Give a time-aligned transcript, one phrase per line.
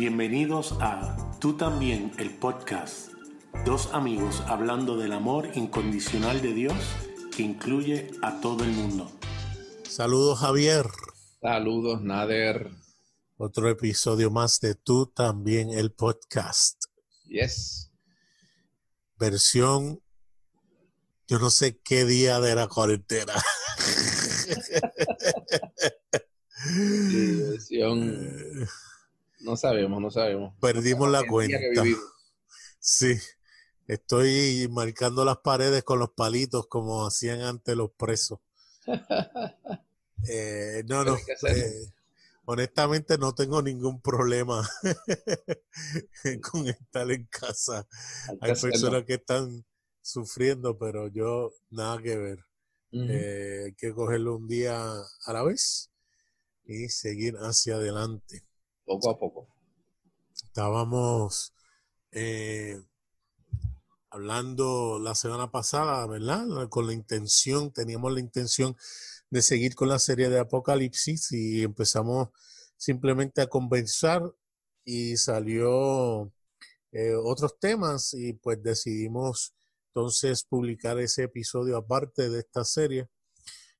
[0.00, 3.10] Bienvenidos a Tú también, el podcast.
[3.66, 6.74] Dos amigos hablando del amor incondicional de Dios
[7.36, 9.12] que incluye a todo el mundo.
[9.86, 10.86] Saludos Javier.
[11.42, 12.70] Saludos Nader.
[13.36, 16.82] Otro episodio más de Tú también, el podcast.
[17.26, 17.90] Yes.
[19.18, 20.00] Versión,
[21.28, 23.34] yo no sé qué día de la cuarentena.
[27.50, 28.66] versión,
[29.40, 30.54] no sabemos, no sabemos.
[30.60, 31.58] Perdimos la cuenta.
[32.78, 33.14] Sí.
[33.86, 38.38] Estoy marcando las paredes con los palitos como hacían antes los presos.
[40.28, 41.16] Eh, no, no.
[41.16, 41.92] Eh,
[42.44, 44.68] honestamente no tengo ningún problema
[46.50, 47.86] con estar en casa.
[48.40, 49.64] Hay personas que están
[50.00, 52.44] sufriendo, pero yo nada que ver.
[52.92, 55.90] Eh, hay que cogerlo un día a la vez
[56.64, 58.44] y seguir hacia adelante.
[58.90, 59.46] Poco a poco.
[60.34, 61.54] Estábamos
[64.10, 66.68] hablando la semana pasada, ¿verdad?
[66.68, 68.76] Con la intención, teníamos la intención
[69.30, 72.30] de seguir con la serie de Apocalipsis y empezamos
[72.76, 74.34] simplemente a conversar
[74.84, 76.32] y salió
[76.90, 79.54] eh, otros temas y pues decidimos
[79.90, 83.08] entonces publicar ese episodio aparte de esta serie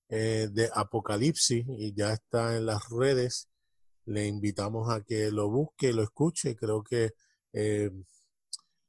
[0.09, 3.50] eh, de Apocalipsis y ya está en las redes.
[4.11, 6.57] Le invitamos a que lo busque, lo escuche.
[6.57, 7.13] Creo que
[7.53, 7.93] eh,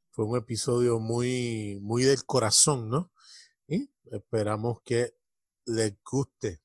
[0.09, 3.11] fue un episodio muy, muy del corazón, ¿no?
[3.67, 5.13] Y esperamos que
[5.65, 6.63] les guste.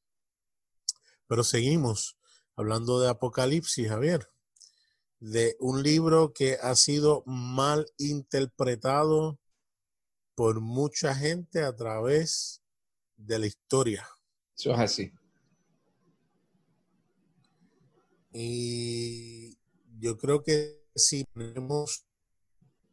[1.26, 2.16] Pero seguimos
[2.54, 4.26] hablando de Apocalipsis, Javier,
[5.20, 9.38] de un libro que ha sido mal interpretado
[10.34, 12.62] por mucha gente a través
[13.16, 14.08] de la historia.
[14.56, 15.12] Eso es así.
[18.32, 19.58] Y
[19.98, 22.06] yo creo que si tenemos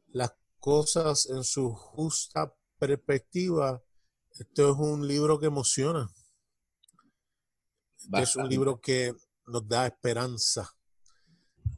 [0.07, 3.83] las cosas en su justa perspectiva,
[4.31, 6.09] esto es un libro que emociona.
[8.13, 9.13] Es un libro que
[9.47, 10.75] nos da esperanza.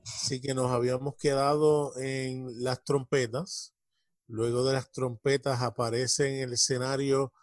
[0.04, 3.74] Así que nos habíamos quedado en las trompetas.
[4.28, 7.34] Luego de las trompetas aparece en el escenario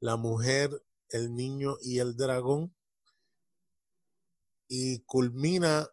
[0.00, 0.70] la mujer,
[1.10, 2.74] el niño y el dragón.
[4.68, 5.88] Y culmina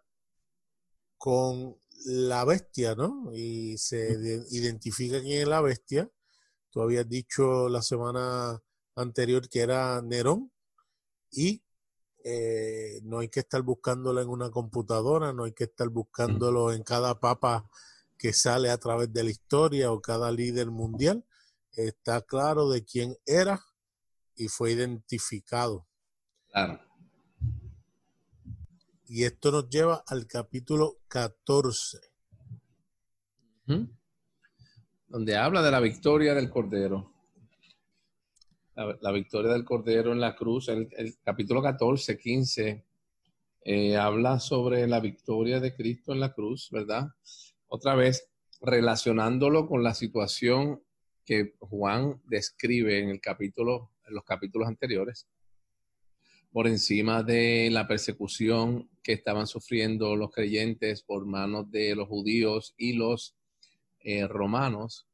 [1.17, 3.31] con la bestia, ¿no?
[3.33, 6.09] Y se identifica quién es la bestia.
[6.69, 8.61] Tú habías dicho la semana
[8.95, 10.51] anterior que era Nerón
[11.31, 11.63] y
[12.23, 16.83] eh, no hay que estar buscándolo en una computadora, no hay que estar buscándolo en
[16.83, 17.69] cada papa
[18.17, 21.25] que sale a través de la historia o cada líder mundial.
[21.71, 23.63] Está claro de quién era
[24.35, 25.85] y fue identificado.
[26.49, 26.84] Claro.
[29.07, 31.99] Y esto nos lleva al capítulo 14.
[35.07, 37.15] Donde habla de la victoria del Cordero
[38.75, 40.89] la, victoria del Cordero en la cruz, el,
[41.23, 42.85] capítulo 14, 15,
[43.61, 47.07] eh, habla sobre la victoria de Cristo en la cruz, ¿verdad?
[47.67, 48.29] Otra vez,
[48.61, 50.83] relacionándolo con la situación
[51.23, 55.27] que Juan describe en el capítulo, en los capítulos anteriores,
[56.51, 62.73] por encima de la persecución que estaban sufriendo los creyentes por manos de los judíos
[62.75, 63.35] y los
[63.99, 65.07] eh, romanos,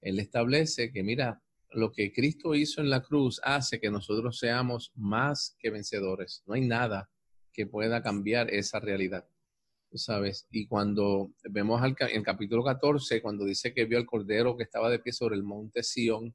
[0.00, 1.40] él establece que, mira,
[1.70, 6.42] lo que Cristo hizo en la cruz hace que nosotros seamos más que vencedores.
[6.44, 7.08] No hay nada
[7.52, 9.28] que pueda cambiar esa realidad.
[9.94, 10.48] ¿Sabes?
[10.50, 14.64] Y cuando vemos al, en el capítulo 14, cuando dice que vio al cordero que
[14.64, 16.34] estaba de pie sobre el monte Sión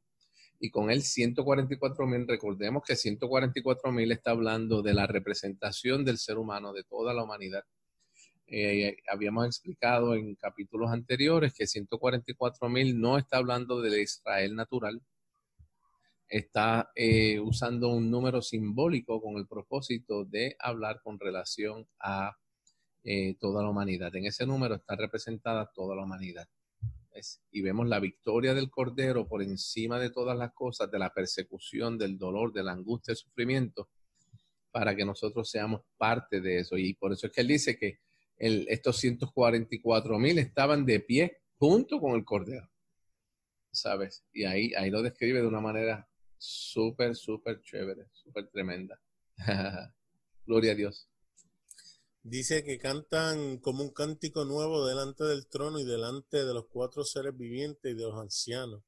[0.64, 6.20] y con él 144 mil, recordemos que 144 mil está hablando de la representación del
[6.20, 7.64] ser humano, de toda la humanidad.
[8.46, 15.02] Eh, habíamos explicado en capítulos anteriores que 144 mil no está hablando de Israel natural,
[16.30, 22.38] está eh, usando un número simbólico con el propósito de hablar con relación a
[23.04, 24.16] eh, toda la humanidad.
[24.16, 26.48] En ese número está representada toda la humanidad.
[27.52, 31.98] Y vemos la victoria del Cordero por encima de todas las cosas, de la persecución,
[31.98, 33.90] del dolor, de la angustia, del sufrimiento,
[34.72, 36.78] para que nosotros seamos parte de eso.
[36.78, 38.00] Y por eso es que él dice que
[38.38, 42.70] estos 144 mil estaban de pie junto con el Cordero.
[43.72, 44.26] ¿Sabes?
[44.34, 49.00] Y ahí, ahí lo describe de una manera súper, súper chévere, súper tremenda.
[50.46, 51.11] Gloria a Dios.
[52.24, 57.04] Dice que cantan como un cántico nuevo delante del trono y delante de los cuatro
[57.04, 58.84] seres vivientes y de los ancianos.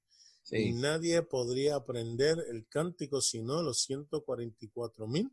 [0.52, 5.32] Y nadie podría aprender el cántico sino los 144 mil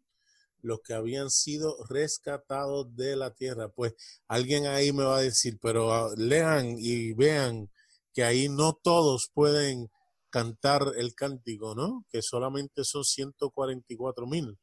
[0.63, 3.69] los que habían sido rescatados de la tierra.
[3.69, 3.95] Pues
[4.29, 7.71] alguien ahí me va a decir, pero ah, lean y vean
[8.13, 9.91] que ahí no todos pueden
[10.31, 12.05] cantar el cántico, ¿no?
[12.11, 14.59] Que solamente son 144 mil.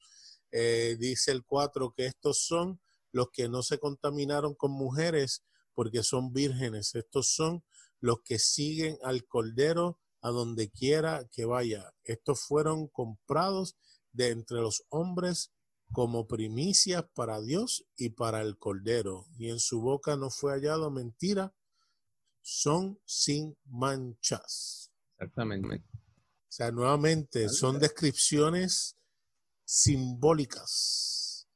[0.51, 2.79] Eh, dice el 4 que estos son
[3.17, 5.43] los que no se contaminaron con mujeres
[5.73, 6.93] porque son vírgenes.
[6.93, 7.63] Estos son
[7.99, 11.93] los que siguen al Cordero a donde quiera que vaya.
[12.03, 13.75] Estos fueron comprados
[14.11, 15.51] de entre los hombres
[15.91, 19.25] como primicias para Dios y para el Cordero.
[19.39, 21.55] Y en su boca no fue hallado mentira.
[22.41, 24.91] Son sin manchas.
[25.13, 25.77] Exactamente.
[25.77, 28.95] O sea, nuevamente, son descripciones
[29.65, 31.47] simbólicas.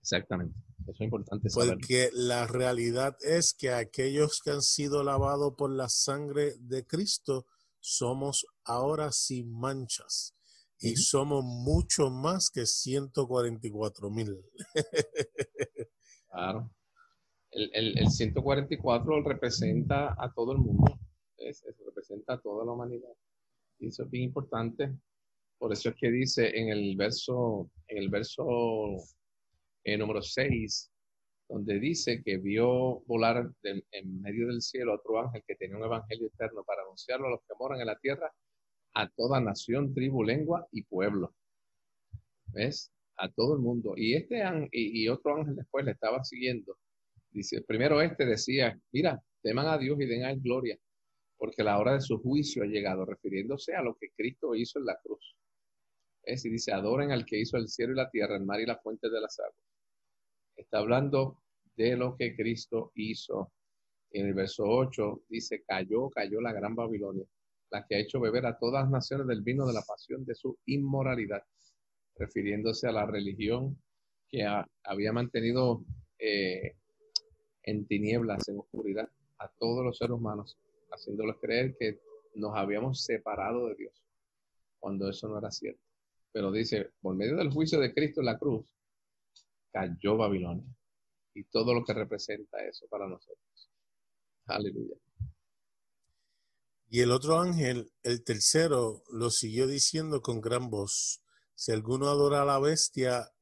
[0.00, 0.58] Exactamente.
[0.82, 1.74] Eso es importante saber.
[1.74, 7.46] Porque la realidad es que aquellos que han sido lavados por la sangre de Cristo
[7.80, 10.34] somos ahora sin manchas
[10.82, 14.36] y somos mucho más que 144 mil.
[16.30, 16.70] claro.
[17.52, 20.98] El, el, el, 144 representa a todo el mundo,
[21.36, 23.12] es, representa a toda la humanidad.
[23.78, 24.92] Y eso es bien importante.
[25.58, 28.44] Por eso es que dice en el verso, en el verso
[29.84, 30.90] eh, número 6,
[31.48, 36.28] donde dice que vio volar en medio del cielo otro ángel que tenía un evangelio
[36.28, 38.32] eterno para anunciarlo a los que moran en la tierra
[38.94, 41.34] a toda nación, tribu, lengua y pueblo.
[42.46, 42.92] ¿Ves?
[43.16, 43.94] A todo el mundo.
[43.96, 46.78] Y este ángel, y, otro ángel después le estaba siguiendo.
[47.30, 50.78] Dice, primero este decía, mira, teman a Dios y den a él gloria,
[51.38, 54.86] porque la hora de su juicio ha llegado, refiriéndose a lo que Cristo hizo en
[54.86, 55.34] la cruz.
[56.24, 58.66] Es y dice, adoren al que hizo el cielo y la tierra, el mar y
[58.66, 59.71] la fuente de las aguas.
[60.62, 61.38] Está hablando
[61.76, 63.52] de lo que Cristo hizo.
[64.10, 67.26] En el verso 8 dice, cayó, cayó la gran Babilonia
[67.72, 70.34] la que ha hecho beber a todas las naciones del vino de la pasión de
[70.34, 71.42] su inmoralidad,
[72.16, 73.82] refiriéndose a la religión
[74.28, 74.46] que
[74.84, 75.82] había mantenido
[76.18, 76.76] eh,
[77.62, 79.08] en tinieblas, en oscuridad,
[79.38, 80.58] a todos los seres humanos,
[80.90, 81.98] haciéndoles creer que
[82.34, 84.04] nos habíamos separado de Dios,
[84.78, 85.82] cuando eso no era cierto.
[86.30, 88.66] Pero dice, por medio del juicio de Cristo en la cruz,
[89.72, 90.76] cayó Babilonia
[91.34, 93.70] y todo lo que representa eso para nosotros.
[94.46, 94.96] Aleluya.
[96.88, 101.22] Y el otro ángel, el tercero, lo siguió diciendo con gran voz,
[101.54, 103.32] si alguno adora a la bestia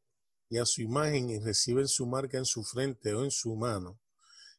[0.49, 3.99] y a su imagen y recibe su marca en su frente o en su mano,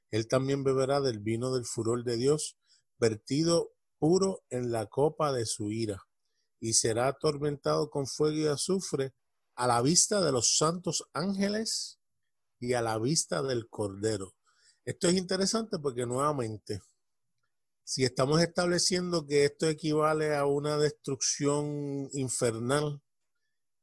[0.10, 2.58] él también beberá del vino del furor de Dios,
[3.00, 6.04] vertido puro en la copa de su ira,
[6.60, 9.14] y será atormentado con fuego y azufre
[9.56, 12.00] a la vista de los santos ángeles
[12.60, 14.36] y a la vista del Cordero.
[14.86, 16.82] Esto es interesante porque nuevamente
[17.84, 23.02] si estamos estableciendo que esto equivale a una destrucción infernal,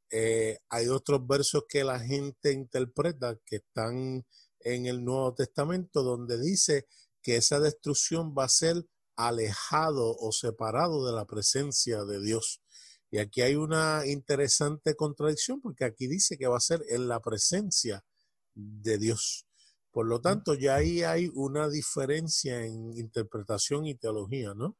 [0.09, 4.25] eh, hay otros versos que la gente interpreta que están
[4.61, 6.87] en el Nuevo Testamento donde dice
[7.21, 8.83] que esa destrucción va a ser
[9.15, 12.63] alejado o separado de la presencia de Dios.
[13.11, 17.19] Y aquí hay una interesante contradicción porque aquí dice que va a ser en la
[17.19, 18.03] presencia
[18.53, 19.45] de Dios.
[19.91, 24.77] Por lo tanto, ya ahí hay una diferencia en interpretación y teología, ¿no?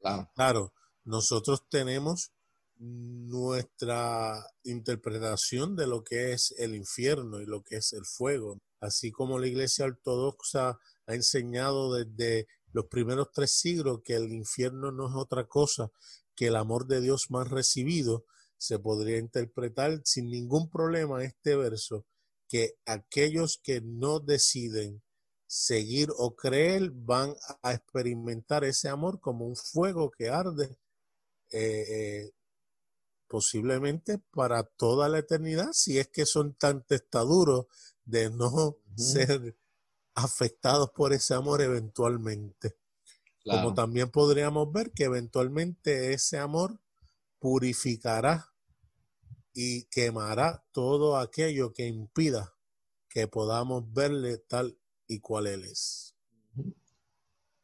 [0.00, 0.30] Claro.
[0.34, 2.32] Claro, nosotros tenemos
[2.76, 9.10] nuestra interpretación de lo que es el infierno y lo que es el fuego, así
[9.10, 15.08] como la Iglesia Ortodoxa ha enseñado desde los primeros tres siglos que el infierno no
[15.08, 15.90] es otra cosa
[16.34, 18.24] que el amor de Dios más recibido,
[18.56, 22.06] se podría interpretar sin ningún problema este verso
[22.48, 25.02] que aquellos que no deciden
[25.46, 30.76] seguir o creer van a experimentar ese amor como un fuego que arde
[31.50, 32.32] eh, eh,
[33.28, 37.66] posiblemente para toda la eternidad, si es que son tan testaduros
[38.04, 39.56] de no ser
[40.14, 42.76] afectados por ese amor eventualmente.
[43.44, 46.80] Como también podríamos ver que eventualmente ese amor
[47.38, 48.46] purificará
[49.52, 52.54] y quemará todo aquello que impida
[53.08, 56.16] que podamos verle tal y cual Él es.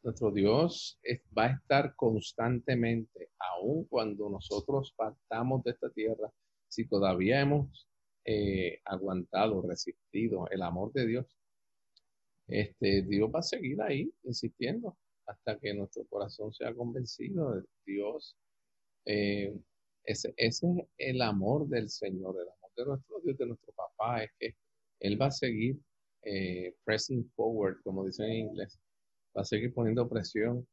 [0.03, 0.99] Nuestro Dios
[1.37, 6.31] va a estar constantemente, aun cuando nosotros partamos de esta tierra,
[6.67, 7.87] si todavía hemos
[8.23, 11.25] eh, aguantado, resistido el amor de Dios,
[12.47, 14.97] este, Dios va a seguir ahí insistiendo
[15.31, 18.35] hasta que nuestro corazón sea convencido de Dios.
[19.05, 19.53] Eh,
[20.03, 20.61] ese, es
[20.97, 24.55] el amor del Señor, el amor de nuestro Dios, de nuestro papá, es que
[24.99, 25.77] Él va a seguir
[26.23, 28.79] eh, pressing forward, como dicen en inglés,
[29.35, 30.67] va a seguir poniendo presión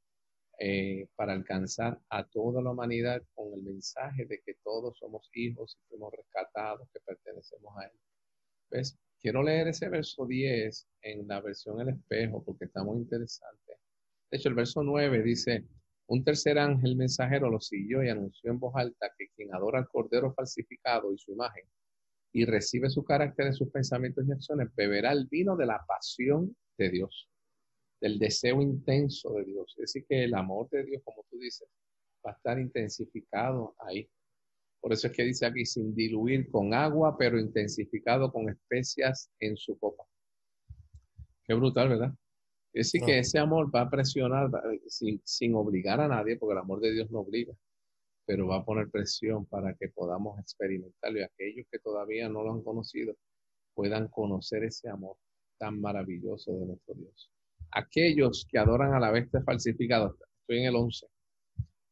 [0.58, 5.76] eh, para alcanzar a toda la humanidad con el mensaje de que todos somos hijos
[5.78, 7.98] y fuimos rescatados, que pertenecemos a Él.
[8.70, 8.98] ¿Ves?
[9.20, 13.74] Quiero leer ese verso 10 en la versión El Espejo porque está muy interesante.
[14.30, 15.64] De hecho, el verso 9 dice,
[16.06, 19.88] un tercer ángel mensajero lo siguió y anunció en voz alta que quien adora al
[19.88, 21.64] Cordero falsificado y su imagen
[22.32, 26.54] y recibe su carácter en sus pensamientos y acciones, beberá el vino de la pasión
[26.76, 27.28] de Dios,
[28.00, 29.74] del deseo intenso de Dios.
[29.78, 31.68] Es decir, que el amor de Dios, como tú dices,
[32.24, 34.08] va a estar intensificado ahí.
[34.80, 39.56] Por eso es que dice aquí, sin diluir con agua, pero intensificado con especias en
[39.56, 40.04] su copa.
[41.44, 42.14] Qué brutal, ¿verdad?
[42.78, 44.50] Es decir, que ese amor va a presionar
[44.86, 47.52] sin, sin obligar a nadie, porque el amor de Dios no obliga
[48.28, 52.52] pero va a poner presión para que podamos experimentarlo y aquellos que todavía no lo
[52.52, 53.16] han conocido
[53.72, 55.16] puedan conocer ese amor
[55.56, 57.30] tan maravilloso de nuestro Dios.
[57.70, 61.06] Aquellos que adoran a la bestia falsificada, estoy en el 11,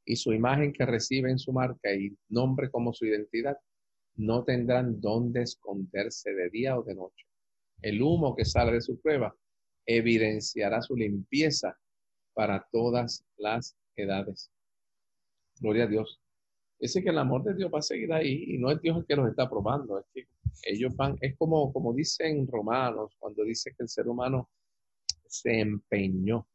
[0.04, 3.56] y su imagen que recibe en su marca y nombre como su identidad,
[4.16, 7.24] no tendrán dónde esconderse de día o de noche.
[7.80, 9.34] El humo que sale de su prueba
[9.86, 11.76] evidenciará su limpieza
[12.34, 14.50] para todas las edades.
[15.60, 16.20] Gloria a Dios.
[16.78, 19.06] Es que el amor de Dios va a seguir ahí y no es Dios el
[19.06, 20.26] que los está probando, es que
[20.64, 24.50] ellos van, es como, como dicen Romanos, cuando dice que el ser humano
[25.26, 26.46] se empeñó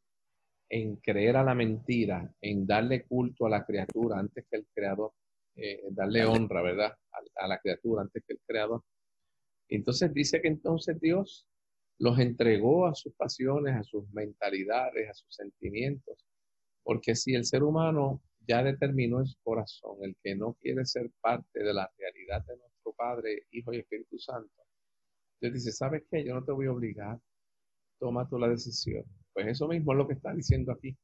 [0.69, 5.13] en creer a la mentira, en darle culto a la criatura antes que el creador,
[5.55, 6.93] eh, darle honra, ¿verdad?
[7.11, 8.83] A, a, la criatura antes que el creador.
[9.67, 11.45] Entonces dice que entonces Dios
[12.01, 16.25] los entregó a sus pasiones, a sus mentalidades, a sus sentimientos,
[16.81, 21.11] porque si el ser humano ya determinó en su corazón el que no quiere ser
[21.21, 24.51] parte de la realidad de nuestro Padre, Hijo y Espíritu Santo.
[25.39, 26.25] Dios dice, ¿sabes qué?
[26.25, 27.19] Yo no te voy a obligar.
[27.99, 29.05] Toma tú la decisión.
[29.31, 30.97] Pues eso mismo es lo que está diciendo aquí.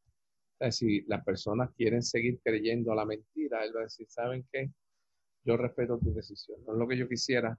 [0.71, 4.71] si las personas quieren seguir creyendo a la mentira, Él va a decir, ¿saben qué?
[5.43, 6.59] Yo respeto tu decisión.
[6.65, 7.55] No es lo que yo quisiera,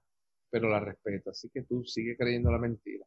[0.49, 1.29] pero la respeto.
[1.29, 3.05] Así que tú sigue creyendo la mentira.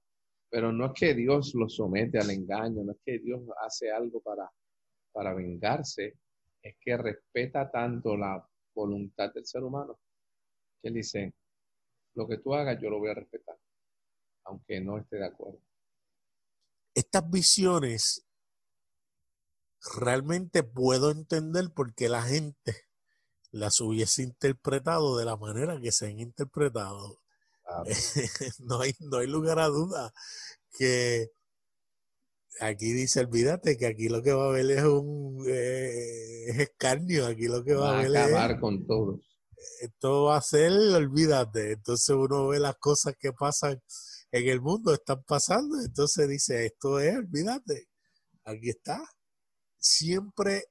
[0.52, 4.20] Pero no es que Dios lo somete al engaño, no es que Dios hace algo
[4.20, 4.52] para,
[5.10, 6.18] para vengarse,
[6.60, 9.98] es que respeta tanto la voluntad del ser humano
[10.82, 11.32] que él dice,
[12.14, 13.56] lo que tú hagas yo lo voy a respetar,
[14.44, 15.58] aunque no esté de acuerdo.
[16.94, 18.28] Estas visiones
[19.96, 22.74] realmente puedo entender por qué la gente
[23.52, 27.21] las hubiese interpretado de la manera que se han interpretado.
[28.60, 30.12] no, hay, no hay lugar a duda
[30.72, 31.30] que
[32.60, 37.48] aquí dice, olvídate que aquí lo que va a haber es un eh, escarnio, aquí
[37.48, 39.20] lo que va, a haber acabar con todos.
[39.80, 41.72] Esto va a ser, olvídate.
[41.72, 43.80] Entonces uno ve las cosas que pasan
[44.30, 47.88] en el mundo, están pasando, entonces dice, esto es, olvídate,
[48.44, 49.02] aquí está.
[49.78, 50.64] Siempre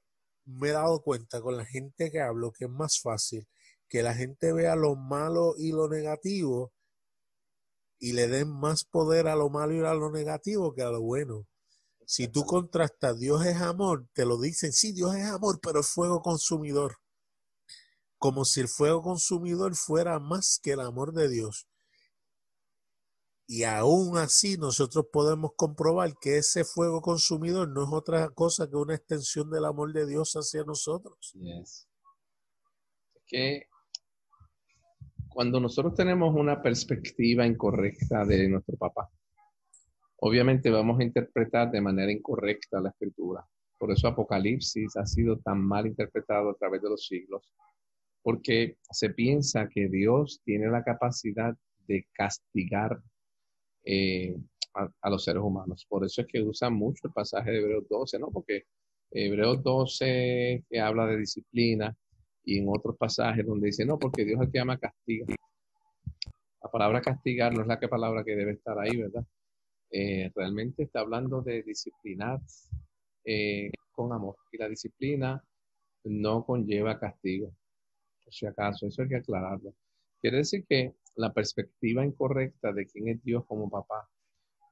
[0.44, 3.46] me he dado cuenta con la gente que hablo que es más fácil
[3.88, 6.72] que la gente vea lo malo y lo negativo
[8.02, 11.00] y le den más poder a lo malo y a lo negativo que a lo
[11.00, 11.46] bueno.
[12.04, 15.88] Si tú contrastas Dios es amor, te lo dicen, sí, Dios es amor, pero es
[15.88, 16.96] fuego consumidor.
[18.18, 21.68] Como si el fuego consumidor fuera más que el amor de Dios.
[23.46, 28.74] Y aún así nosotros podemos comprobar que ese fuego consumidor no es otra cosa que
[28.74, 31.36] una extensión del amor de Dios hacia nosotros.
[33.14, 33.68] Es que
[35.32, 39.08] cuando nosotros tenemos una perspectiva incorrecta de nuestro papá,
[40.20, 43.46] obviamente vamos a interpretar de manera incorrecta la escritura.
[43.78, 47.50] Por eso Apocalipsis ha sido tan mal interpretado a través de los siglos,
[48.22, 51.56] porque se piensa que Dios tiene la capacidad
[51.88, 53.00] de castigar
[53.84, 54.36] eh,
[54.74, 55.84] a, los seres humanos.
[55.88, 58.30] Por eso es que usan mucho el pasaje de Hebreos 12, ¿no?
[58.30, 58.64] Porque
[59.10, 61.94] Hebreos 12 que habla de disciplina
[62.44, 65.26] y en otros pasajes donde dice, no, porque Dios el que ama castiga.
[66.62, 69.24] La palabra castigar no es la que palabra que debe estar ahí, ¿verdad?
[69.90, 72.40] Eh, realmente está hablando de disciplinar
[73.24, 74.36] eh, con amor.
[74.50, 75.42] Y la disciplina
[76.04, 77.52] no conlleva castigo.
[78.24, 79.74] Por si acaso, eso hay que aclararlo.
[80.20, 84.08] Quiere decir que la perspectiva incorrecta de quién es Dios como papá,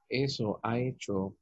[0.08, 1.36] eso ha hecho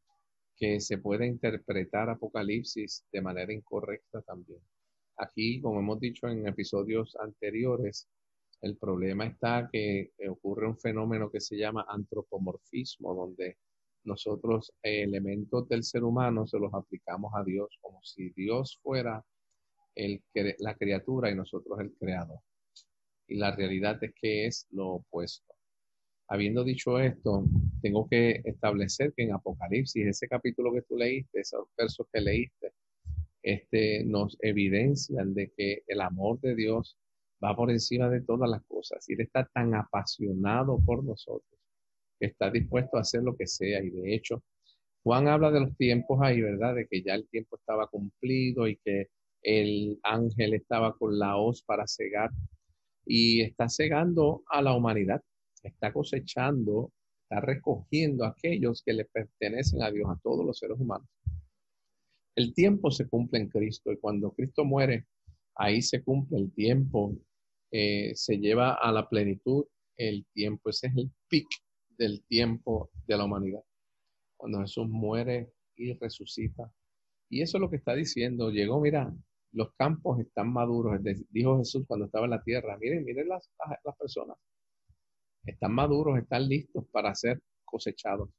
[0.57, 4.61] que se pueda interpretar Apocalipsis de manera incorrecta también.
[5.19, 8.09] Aquí, como hemos dicho en episodios anteriores,
[8.63, 13.57] el problema está que ocurre un fenómeno que se llama antropomorfismo, donde
[14.05, 19.25] nosotros elementos del ser humano se los aplicamos a Dios como si Dios fuera
[19.95, 22.39] la criatura y nosotros el creador.
[23.27, 25.55] Y la realidad es que es lo opuesto.
[26.29, 27.45] Habiendo dicho esto,
[27.83, 32.73] tengo que establecer que en Apocalipsis, ese capítulo que tú leíste, esos versos que leíste,
[33.49, 36.99] este, nos evidencian de que el amor de Dios
[37.43, 39.09] va por encima de todas las cosas.
[39.09, 41.59] Y Él está tan apasionado por nosotros
[42.21, 43.83] que está dispuesto a hacer lo que sea.
[43.83, 44.43] Y de hecho,
[45.03, 46.75] Juan habla de los tiempos ahí, ¿verdad?
[46.75, 49.09] De que ya el tiempo estaba cumplido y que
[49.43, 52.31] el ángel estaba con la hoz para cegar
[53.07, 55.23] y está cegando a la humanidad,
[55.63, 60.79] está cosechando, está recogiendo a aquellos que le pertenecen a Dios, a todos los seres
[60.79, 61.09] humanos.
[62.39, 65.09] El tiempo se cumple en Cristo y cuando Cristo muere,
[65.57, 67.13] ahí se cumple el tiempo,
[67.73, 69.67] eh, se lleva a la plenitud
[69.97, 71.49] el tiempo, ese es el pic
[71.99, 73.65] del tiempo de la humanidad.
[74.37, 76.73] Cuando Jesús muere y resucita.
[77.29, 78.53] Y eso es lo que está diciendo.
[78.53, 79.13] Llegó, mira,
[79.51, 81.01] los campos están maduros.
[81.31, 83.51] Dijo Jesús cuando estaba en la tierra, miren, miren las,
[83.85, 84.39] las personas.
[85.45, 88.31] Están maduros, están listos para ser cosechados.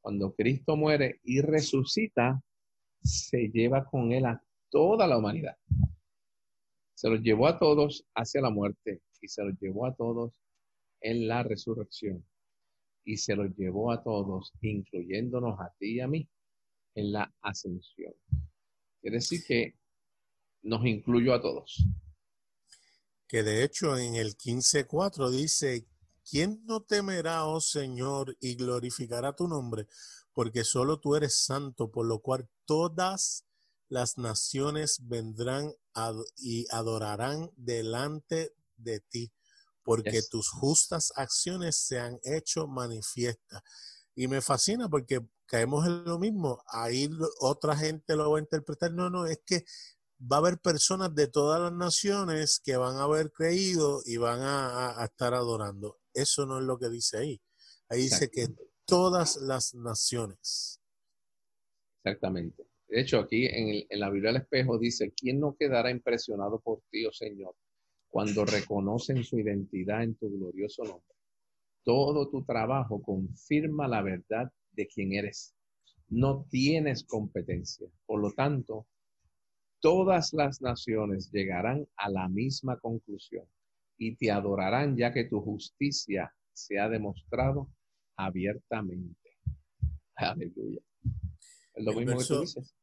[0.00, 2.42] Cuando Cristo muere y resucita,
[3.02, 5.56] se lleva con él a toda la humanidad.
[6.94, 10.40] Se los llevó a todos hacia la muerte y se los llevó a todos
[11.00, 12.24] en la resurrección.
[13.04, 16.28] Y se los llevó a todos, incluyéndonos a ti y a mí,
[16.94, 18.12] en la ascensión.
[19.00, 19.78] Quiere decir que
[20.62, 21.84] nos incluyó a todos.
[23.26, 25.86] Que de hecho en el 15.4 dice,
[26.28, 29.86] ¿quién no temerá, oh Señor, y glorificará tu nombre?
[30.38, 33.44] Porque solo tú eres santo, por lo cual todas
[33.88, 35.74] las naciones vendrán
[36.36, 39.32] y adorarán delante de ti,
[39.82, 43.64] porque tus justas acciones se han hecho manifiestas.
[44.14, 46.62] Y me fascina porque caemos en lo mismo.
[46.68, 48.92] Ahí otra gente lo va a interpretar.
[48.92, 49.64] No, no, es que
[50.20, 54.38] va a haber personas de todas las naciones que van a haber creído y van
[54.42, 55.98] a, estar adorando.
[56.14, 57.42] Eso no es lo que dice ahí.
[57.88, 58.54] Ahí dice que
[58.88, 60.80] todas las naciones.
[62.02, 62.64] Exactamente.
[62.88, 66.80] De hecho, aquí en, en, la Biblia del espejo dice, ¿quién no quedará impresionado por
[66.90, 67.54] ti, oh Señor,
[68.08, 71.14] cuando reconocen su identidad en tu glorioso nombre?
[71.84, 75.54] Todo tu trabajo confirma la verdad de quién eres.
[76.08, 77.88] No tienes competencia.
[78.06, 78.86] Por lo tanto,
[79.80, 83.44] todas las naciones llegarán a la misma conclusión
[83.98, 87.68] y te adorarán ya que tu justicia se ha demostrado
[88.18, 89.38] abiertamente.
[90.16, 90.82] Aleluya.
[91.74, 92.74] Es lo mismo que tú dices.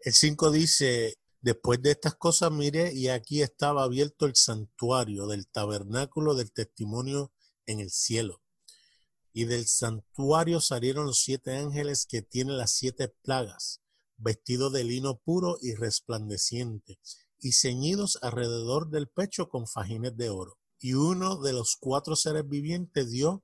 [0.00, 5.46] El 5 dice, después de estas cosas mire y aquí estaba abierto el santuario del
[5.46, 7.32] tabernáculo del testimonio
[7.66, 8.42] en el cielo.
[9.32, 13.80] Y del santuario salieron los siete ángeles que tienen las siete plagas
[14.20, 16.98] vestido de lino puro y resplandeciente,
[17.38, 20.58] y ceñidos alrededor del pecho con fajines de oro.
[20.78, 23.42] Y uno de los cuatro seres vivientes dio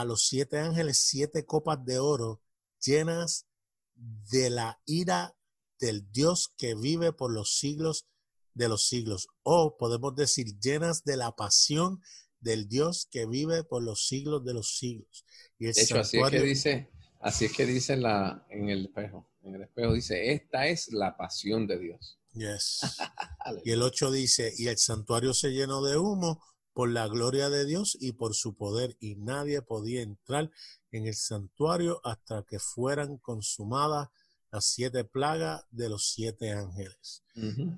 [0.00, 2.42] a los siete ángeles siete copas de oro
[2.80, 3.46] llenas
[3.94, 5.36] de la ira
[5.78, 8.06] del Dios que vive por los siglos
[8.54, 9.28] de los siglos.
[9.42, 12.02] O podemos decir llenas de la pasión
[12.40, 15.24] del Dios que vive por los siglos de los siglos.
[15.58, 19.28] Y de hecho, así es que dice, así es que dice la, en el espejo
[19.46, 22.18] en el espejo dice, esta es la pasión de Dios.
[22.32, 22.80] Yes.
[23.64, 26.42] y el 8 dice, y el santuario se llenó de humo
[26.76, 30.50] por la gloria de Dios y por su poder, y nadie podía entrar
[30.90, 34.10] en el santuario hasta que fueran consumadas
[34.52, 37.22] las siete plagas de los siete ángeles.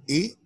[0.09, 0.41] Y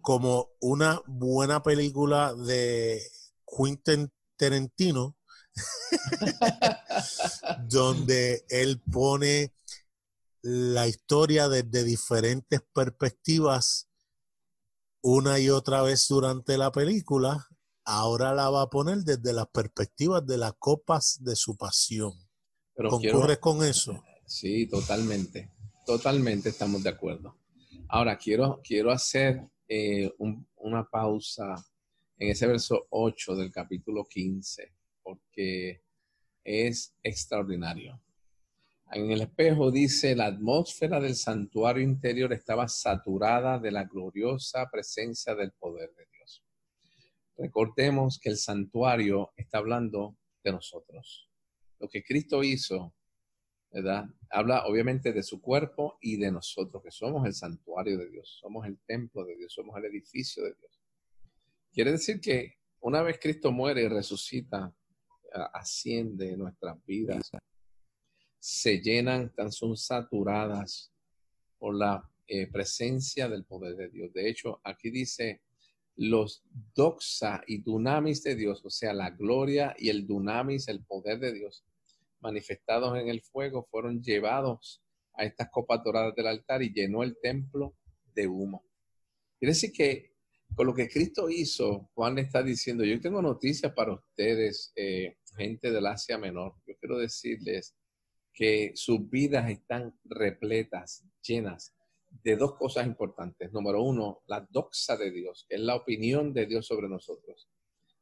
[0.00, 3.02] como una buena película de
[3.44, 5.16] Quentin Tarantino,
[7.68, 9.52] donde él pone
[10.42, 13.88] la historia desde diferentes perspectivas
[15.02, 17.48] una y otra vez durante la película,
[17.88, 22.12] ahora la va a poner desde las perspectivas de las copas de su pasión.
[22.74, 24.04] Pero ¿Concurres con eso?
[24.26, 25.50] Sí, totalmente.
[25.86, 27.38] Totalmente estamos de acuerdo.
[27.88, 30.12] Ahora quiero, quiero hacer eh,
[30.56, 31.54] una pausa
[32.18, 34.70] en ese verso 8 del capítulo 15,
[35.02, 35.82] porque
[36.44, 38.02] es extraordinario.
[38.92, 45.34] En el espejo dice, la atmósfera del santuario interior estaba saturada de la gloriosa presencia
[45.34, 46.17] del poder de Dios.
[47.38, 51.30] Recordemos que el santuario está hablando de nosotros.
[51.78, 52.92] Lo que Cristo hizo,
[53.70, 54.06] ¿verdad?
[54.30, 58.66] Habla obviamente de su cuerpo y de nosotros, que somos el santuario de Dios, somos
[58.66, 60.82] el templo de Dios, somos el edificio de Dios.
[61.72, 64.74] Quiere decir que una vez Cristo muere y resucita,
[65.52, 67.30] asciende nuestras vidas
[68.38, 70.92] se llenan, tan son saturadas
[71.58, 74.12] por la eh, presencia del poder de Dios.
[74.12, 75.42] De hecho, aquí dice
[75.98, 81.18] los doxa y dunamis de Dios, o sea, la gloria y el dunamis, el poder
[81.18, 81.64] de Dios,
[82.20, 84.80] manifestados en el fuego, fueron llevados
[85.14, 87.74] a estas copas doradas del altar y llenó el templo
[88.14, 88.64] de humo.
[89.40, 90.12] Quiere decir que
[90.54, 95.70] con lo que Cristo hizo, Juan está diciendo, yo tengo noticias para ustedes, eh, gente
[95.72, 96.54] del Asia Menor.
[96.66, 97.74] Yo quiero decirles
[98.32, 101.74] que sus vidas están repletas, llenas
[102.10, 103.52] de dos cosas importantes.
[103.52, 107.48] Número uno, la doxa de Dios, que es la opinión de Dios sobre nosotros.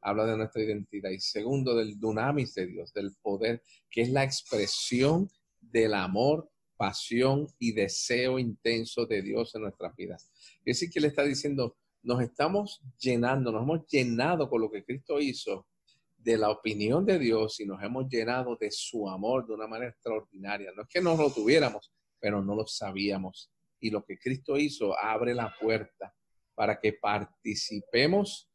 [0.00, 1.10] Habla de nuestra identidad.
[1.10, 5.28] Y segundo, del dunamis de Dios, del poder, que es la expresión
[5.60, 10.30] del amor, pasión y deseo intenso de Dios en nuestras vidas.
[10.64, 14.84] Es decir, que le está diciendo, nos estamos llenando, nos hemos llenado con lo que
[14.84, 15.66] Cristo hizo
[16.16, 19.90] de la opinión de Dios y nos hemos llenado de su amor de una manera
[19.90, 20.72] extraordinaria.
[20.74, 23.50] No es que no lo tuviéramos, pero no lo sabíamos.
[23.80, 26.14] Y lo que Cristo hizo abre la puerta
[26.54, 28.50] para que participemos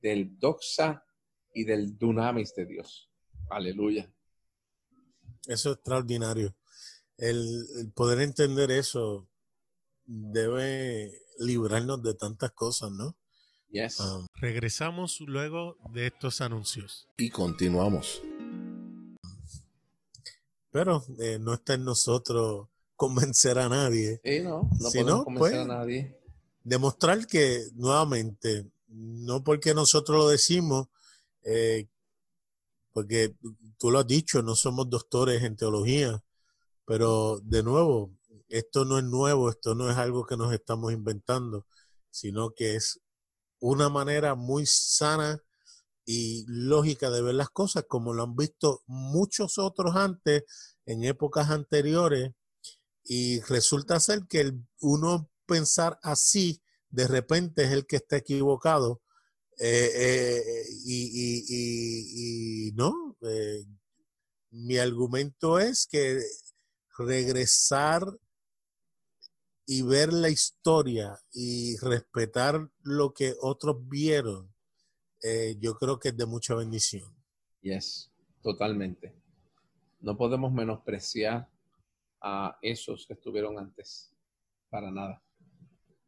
[0.00, 1.04] del doxa
[1.52, 3.10] y del dunamis de Dios.
[3.50, 4.12] Aleluya.
[5.46, 6.56] Eso es extraordinario.
[7.16, 9.28] El, poder entender eso
[10.04, 13.16] debe librarnos de tantas cosas, ¿no?
[13.68, 14.00] Yes.
[14.00, 17.08] Um, regresamos luego de estos anuncios.
[17.16, 18.22] Y continuamos.
[20.70, 24.20] Pero eh, no está en nosotros convencer a nadie.
[24.24, 26.20] Sí, no, no podemos convencer a pues, nadie.
[26.62, 30.88] Demostrar que, nuevamente, no porque nosotros lo decimos,
[31.42, 31.88] eh,
[32.92, 33.34] porque
[33.78, 36.22] tú lo has dicho, no somos doctores en teología,
[36.86, 38.12] pero de nuevo,
[38.48, 41.66] esto no es nuevo, esto no es algo que nos estamos inventando,
[42.10, 43.00] sino que es
[43.58, 45.42] una manera muy sana
[46.06, 50.44] y lógica de ver las cosas, como lo han visto muchos otros antes,
[50.86, 52.32] en épocas anteriores,
[53.04, 59.02] y resulta ser que uno pensar así, de repente es el que está equivocado,
[59.58, 63.64] eh, eh, y, no, eh,
[64.50, 66.20] mi argumento es que
[66.98, 68.04] regresar
[69.66, 74.52] y ver la historia y respetar lo que otros vieron,
[75.58, 77.16] yo creo que es de mucha bendición.
[77.62, 78.10] Yes,
[78.42, 79.14] totalmente.
[80.00, 81.48] No podemos menospreciar
[82.24, 84.10] a esos que estuvieron antes,
[84.70, 85.22] para nada.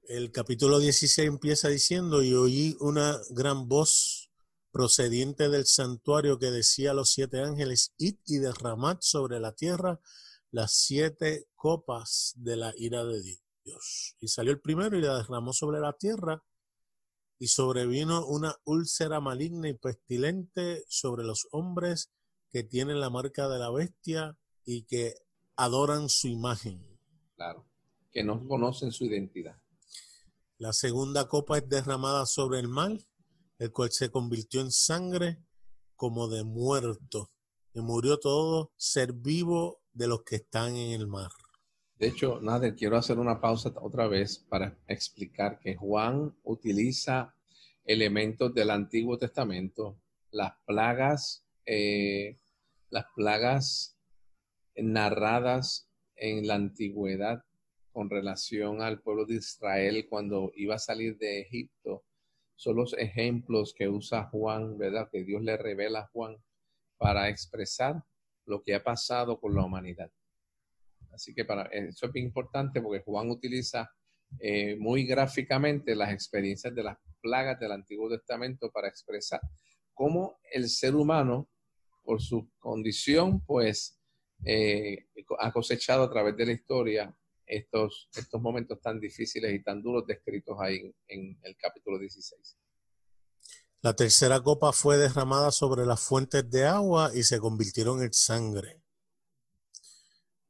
[0.09, 4.31] El capítulo 16 empieza diciendo, y oí una gran voz
[4.71, 10.01] procediente del santuario que decía a los siete ángeles, id y derramad sobre la tierra
[10.51, 13.21] las siete copas de la ira de
[13.65, 14.17] Dios.
[14.21, 16.43] Y salió el primero y la derramó sobre la tierra
[17.39, 22.11] y sobrevino una úlcera maligna y pestilente sobre los hombres
[22.51, 25.15] que tienen la marca de la bestia y que
[25.57, 26.85] adoran su imagen.
[27.35, 27.67] Claro,
[28.13, 29.57] que no conocen su identidad.
[30.59, 33.07] La segunda copa es derramada sobre el mal,
[33.59, 35.39] el cual se convirtió en sangre
[35.97, 37.31] como de muerto,
[37.75, 41.31] y murió todo ser vivo de los que están en el mar.
[41.99, 47.35] De hecho, Nader, quiero hacer una pausa otra vez para explicar que Juan utiliza
[47.85, 49.97] elementos del Antiguo Testamento,
[50.31, 52.39] las plagas, eh,
[52.91, 53.96] las plagas
[54.77, 57.43] narradas en la antigüedad
[57.93, 62.05] con relación al pueblo de Israel cuando iba a salir de Egipto.
[62.55, 65.09] Son los ejemplos que usa Juan, ¿verdad?
[65.11, 66.37] Que Dios le revela a Juan
[66.99, 68.03] para expresar
[68.45, 70.11] lo que ha pasado con la humanidad.
[71.11, 73.91] Así que para eso es importante porque Juan utiliza
[74.39, 79.41] eh, muy gráficamente las experiencias de las plagas del Antiguo Testamento para expresar
[79.95, 81.49] cómo el ser humano,
[82.03, 83.99] por su condición, pues
[84.45, 85.07] eh,
[85.39, 90.07] ha cosechado a través de la historia estos, estos momentos tan difíciles y tan duros
[90.07, 92.57] descritos ahí en el capítulo 16.
[93.83, 98.83] La tercera copa fue derramada sobre las fuentes de agua y se convirtieron en sangre.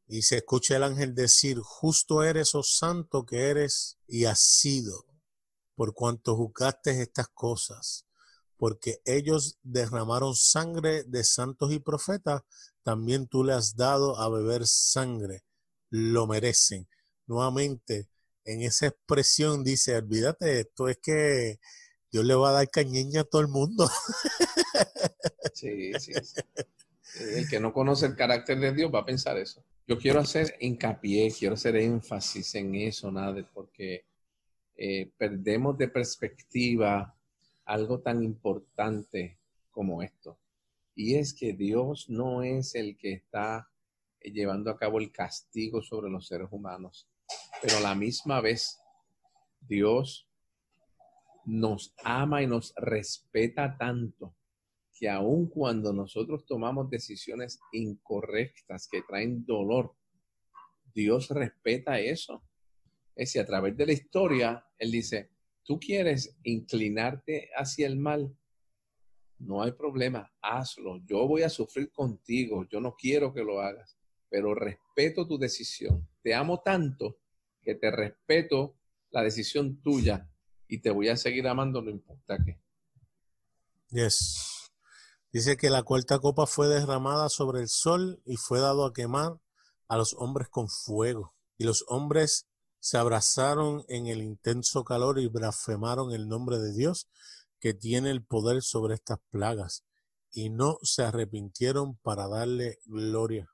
[0.08, 5.04] Y se escucha el ángel decir, justo eres, oh santo que eres y has sido,
[5.74, 8.06] por cuanto juzgaste estas cosas,
[8.56, 12.42] porque ellos derramaron sangre de santos y profetas,
[12.86, 15.42] también tú le has dado a beber sangre,
[15.90, 16.86] lo merecen.
[17.26, 18.06] Nuevamente,
[18.44, 21.58] en esa expresión dice, olvídate, esto es que
[22.12, 23.90] Dios le va a dar cañeña a todo el mundo.
[25.52, 26.12] Sí, sí,
[27.18, 29.64] El que no conoce el carácter de Dios va a pensar eso.
[29.88, 34.04] Yo quiero hacer hincapié, quiero hacer énfasis en eso, nada, porque
[34.76, 37.16] eh, perdemos de perspectiva
[37.64, 39.38] algo tan importante
[39.70, 40.36] como esto.
[40.96, 43.70] Y es que Dios no es el que está
[44.20, 47.06] llevando a cabo el castigo sobre los seres humanos,
[47.62, 48.80] pero a la misma vez
[49.60, 50.26] Dios
[51.44, 54.34] nos ama y nos respeta tanto
[54.98, 59.94] que aun cuando nosotros tomamos decisiones incorrectas que traen dolor,
[60.94, 62.42] Dios respeta eso.
[63.14, 65.30] Es decir, a través de la historia, él dice,
[65.62, 68.34] tú quieres inclinarte hacia el mal,
[69.38, 70.98] no hay problema, hazlo.
[71.04, 73.96] Yo voy a sufrir contigo, yo no quiero que lo hagas,
[74.28, 76.08] pero respeto tu decisión.
[76.22, 77.18] Te amo tanto
[77.62, 78.76] que te respeto
[79.10, 80.28] la decisión tuya
[80.68, 82.60] y te voy a seguir amando no importa qué.
[83.90, 84.72] Yes.
[85.32, 89.38] Dice que la cuarta copa fue derramada sobre el sol y fue dado a quemar
[89.88, 91.34] a los hombres con fuego.
[91.58, 92.46] Y los hombres
[92.80, 97.08] se abrazaron en el intenso calor y blasfemaron el nombre de Dios
[97.60, 99.84] que tiene el poder sobre estas plagas
[100.32, 103.50] y no se arrepintieron para darle gloria.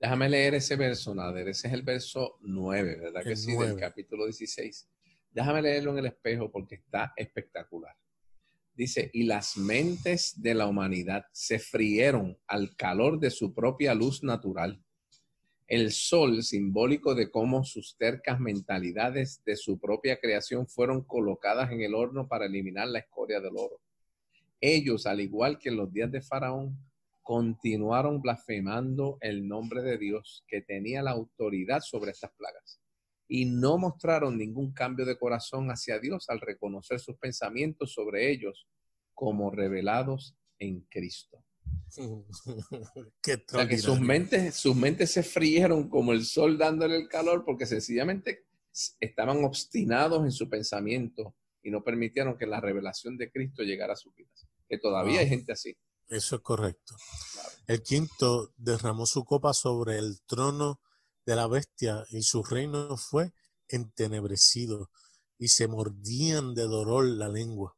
[0.00, 1.48] Déjame leer ese verso, Nader.
[1.48, 3.54] Ese es el verso 9, ¿verdad que sí?
[3.54, 4.88] Del capítulo 16.
[5.30, 7.94] Déjame leerlo en el espejo porque está espectacular.
[8.72, 14.22] Dice, y las mentes de la humanidad se frieron al calor de su propia luz
[14.22, 14.82] natural.
[15.70, 21.80] El sol, simbólico de cómo sus tercas mentalidades de su propia creación fueron colocadas en
[21.80, 23.80] el horno para eliminar la escoria del oro.
[24.60, 26.76] Ellos, al igual que en los días de Faraón,
[27.22, 32.80] continuaron blasfemando el nombre de Dios que tenía la autoridad sobre estas plagas
[33.28, 38.66] y no mostraron ningún cambio de corazón hacia Dios al reconocer sus pensamientos sobre ellos
[39.14, 41.44] como revelados en Cristo.
[43.22, 47.66] Qué que sus mentes, sus mentes se frieron como el sol dándole el calor porque
[47.66, 48.46] sencillamente
[49.00, 53.96] estaban obstinados en su pensamiento y no permitieron que la revelación de Cristo llegara a
[53.96, 54.30] su vida.
[54.68, 55.76] Que todavía hay gente así.
[56.08, 56.96] Eso es correcto.
[57.66, 60.80] El quinto derramó su copa sobre el trono
[61.26, 63.32] de la bestia y su reino fue
[63.68, 64.90] entenebrecido
[65.38, 67.76] y se mordían de dolor la lengua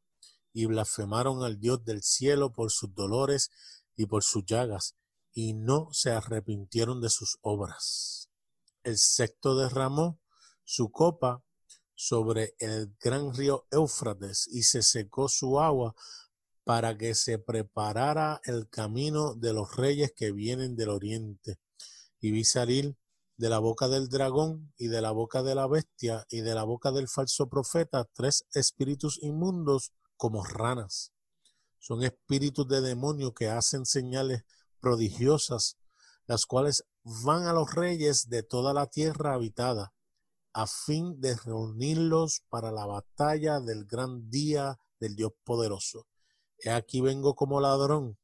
[0.53, 3.51] y blasfemaron al Dios del cielo por sus dolores
[3.95, 4.95] y por sus llagas
[5.33, 8.29] y no se arrepintieron de sus obras.
[8.83, 10.19] El sexto derramó
[10.63, 11.43] su copa
[11.95, 15.95] sobre el gran río Éufrates y se secó su agua
[16.63, 21.59] para que se preparara el camino de los reyes que vienen del oriente.
[22.19, 22.97] Y vi salir
[23.37, 26.63] de la boca del dragón y de la boca de la bestia y de la
[26.63, 31.12] boca del falso profeta tres espíritus inmundos como ranas.
[31.83, 34.45] Son espíritus de demonio que hacen señales
[34.79, 35.77] prodigiosas,
[36.27, 39.93] las cuales van a los reyes de toda la tierra habitada,
[40.53, 46.07] a fin de reunirlos para la batalla del gran día del Dios poderoso.
[46.57, 48.17] He aquí vengo como ladrón.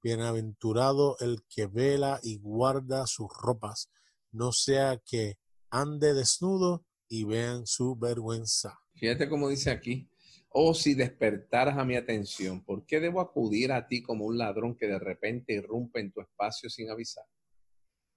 [0.00, 3.90] Bienaventurado el que vela y guarda sus ropas,
[4.30, 8.78] no sea que ande desnudo y vean su vergüenza.
[8.94, 10.09] Fíjate cómo dice aquí,
[10.50, 14.76] oh si despertaras a mi atención, ¿por qué debo acudir a ti como un ladrón
[14.76, 17.24] que de repente irrumpe en tu espacio sin avisar?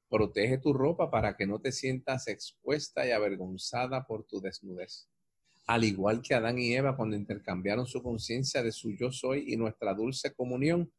[0.10, 5.08] Protege tu ropa para que no te sientas expuesta y avergonzada por tu desnudez
[5.68, 9.58] al igual que Adán y Eva cuando intercambiaron su conciencia de su yo soy y
[9.58, 10.92] nuestra dulce comunión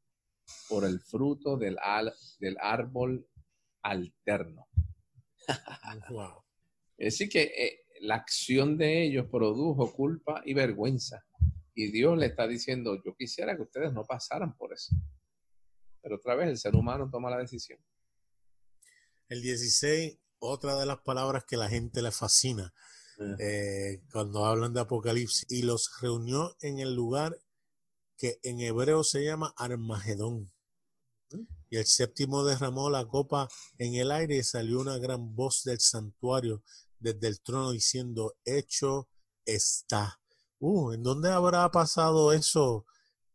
[0.68, 1.76] por el fruto del,
[2.38, 3.26] del árbol
[3.82, 4.68] alterno.
[6.96, 11.24] Es decir, que eh, la acción de ellos produjo culpa y vergüenza.
[11.74, 14.94] Y Dios le está diciendo, yo quisiera que ustedes no pasaran por eso.
[16.02, 17.78] Pero otra vez el ser humano toma la decisión.
[19.28, 22.74] El 16, otra de las palabras que la gente le fascina
[23.38, 27.38] eh, cuando hablan de Apocalipsis, y los reunió en el lugar
[28.18, 30.52] que en hebreo se llama Armagedón.
[31.70, 35.80] Y el séptimo derramó la copa en el aire y salió una gran voz del
[35.80, 36.62] santuario
[36.98, 39.08] desde el trono diciendo, hecho
[39.44, 40.20] está.
[40.58, 42.86] Uh, ¿en dónde habrá pasado eso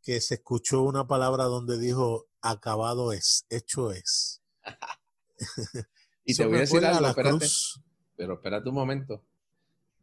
[0.01, 4.41] que se escuchó una palabra donde dijo, acabado es, hecho es?
[6.25, 7.13] y te voy a decir algo,
[8.15, 9.23] pero espérate un momento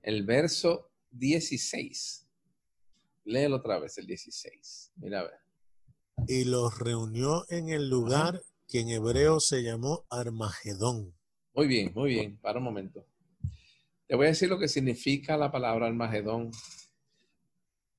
[0.07, 2.29] el verso 16.
[3.25, 4.93] Léelo otra vez, el 16.
[4.97, 5.41] Mira a ver.
[6.29, 11.13] Y los reunió en el lugar que en hebreo se llamó Armagedón.
[11.55, 12.39] Muy bien, muy bien.
[12.39, 13.05] Para un momento.
[14.07, 16.53] Te voy a decir lo que significa la palabra Armagedón.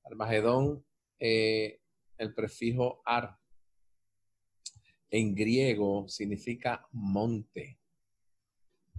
[0.04, 0.82] Armagedón,
[1.18, 1.82] eh,
[2.16, 3.38] el prefijo ar,
[5.10, 7.78] en griego significa monte.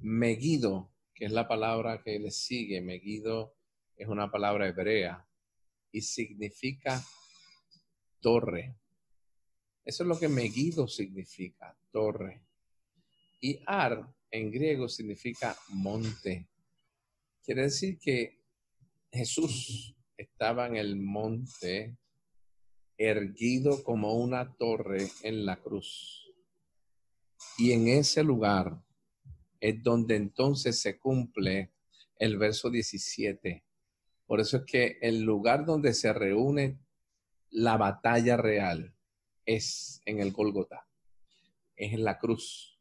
[0.02, 2.80] Megido que es la palabra que le sigue.
[2.80, 3.56] Megido
[3.96, 5.28] es una palabra hebrea
[5.92, 7.04] y significa
[8.20, 8.78] torre.
[9.84, 12.44] Eso es lo que Megido significa, torre.
[13.42, 16.48] Y Ar en griego significa monte.
[17.44, 18.40] Quiere decir que
[19.12, 21.98] Jesús estaba en el monte
[22.98, 26.32] erguido como una torre en la cruz.
[27.58, 28.84] Y en ese lugar
[29.60, 31.72] es donde entonces se cumple
[32.18, 33.64] el verso 17.
[34.26, 36.80] Por eso es que el lugar donde se reúne
[37.50, 38.94] la batalla real
[39.46, 40.88] es en el Golgota,
[41.76, 42.79] es en la cruz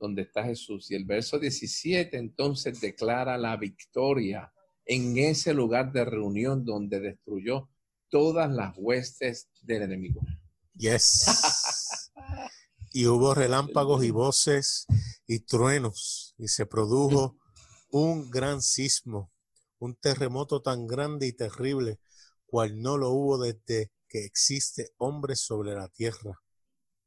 [0.00, 0.90] donde está Jesús.
[0.90, 4.52] Y el verso 17 entonces declara la victoria
[4.86, 7.68] en ese lugar de reunión donde destruyó
[8.08, 10.22] todas las huestes del enemigo.
[10.74, 12.10] Yes.
[12.92, 14.86] y hubo relámpagos y voces
[15.26, 17.36] y truenos y se produjo
[17.90, 19.30] un gran sismo,
[19.78, 22.00] un terremoto tan grande y terrible
[22.46, 26.40] cual no lo hubo desde que existe hombre sobre la tierra.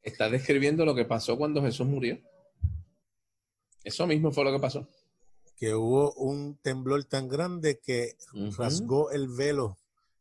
[0.02, 2.20] Está describiendo lo que pasó cuando Jesús murió.
[3.84, 4.88] Eso mismo fue lo que pasó.
[5.56, 8.16] Que hubo un temblor tan grande que
[8.58, 9.78] rasgó el velo,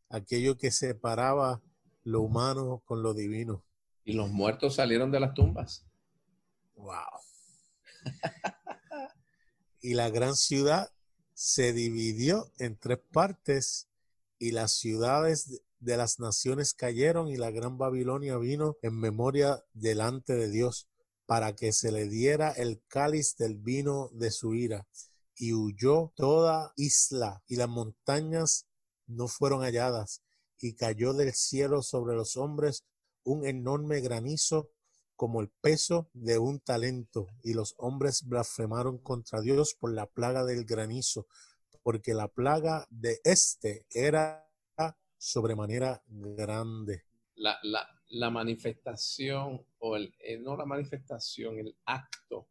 [0.09, 1.61] aquello que separaba
[2.03, 3.63] lo humano con lo divino.
[4.05, 5.85] Y los muertos salieron de las tumbas.
[6.75, 6.93] Wow.
[9.81, 10.91] y la gran ciudad
[11.33, 13.87] se dividió en tres partes
[14.39, 20.33] y las ciudades de las naciones cayeron y la gran Babilonia vino en memoria delante
[20.33, 20.87] de Dios
[21.33, 24.87] para que se le diera el cáliz del vino de su ira.
[25.35, 28.67] Y huyó toda isla y las montañas
[29.07, 30.21] no fueron halladas
[30.59, 32.85] y cayó del cielo sobre los hombres
[33.23, 34.69] un enorme granizo
[35.15, 40.45] como el peso de un talento y los hombres blasfemaron contra Dios por la plaga
[40.45, 41.25] del granizo
[41.81, 44.47] porque la plaga de este era
[45.17, 47.05] sobremanera grande.
[47.33, 47.57] La,
[48.13, 52.47] la manifestación, o el, eh, no la manifestación, el acto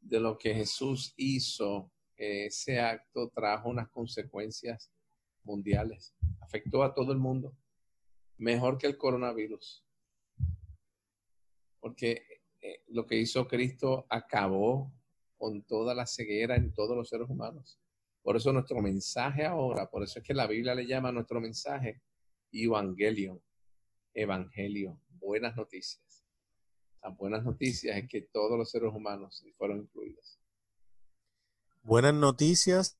[0.00, 4.92] de lo que Jesús hizo, ese acto trajo unas consecuencias
[5.44, 7.56] mundiales, afectó a todo el mundo,
[8.36, 9.82] mejor que el coronavirus,
[11.80, 12.22] porque
[12.60, 14.92] eh, lo que hizo Cristo acabó
[15.38, 17.80] con toda la ceguera en todos los seres humanos.
[18.20, 22.02] Por eso nuestro mensaje ahora, por eso es que la Biblia le llama nuestro mensaje
[22.52, 23.40] Evangelion,
[24.18, 26.24] Evangelio, buenas noticias.
[27.00, 30.40] Las buenas noticias es que todos los seres humanos fueron incluidos.
[31.82, 32.98] Buenas noticias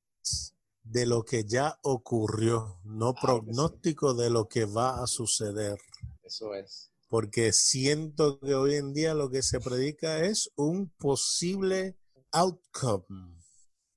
[0.83, 5.77] de lo que ya ocurrió, no pronóstico de lo que va a suceder.
[6.23, 6.93] Eso es.
[7.09, 11.97] Porque siento que hoy en día lo que se predica es un posible
[12.31, 13.35] outcome